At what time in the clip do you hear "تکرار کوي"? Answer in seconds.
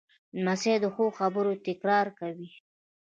1.67-2.49